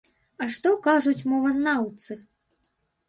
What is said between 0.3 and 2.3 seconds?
А што кажуць мовазнаўцы?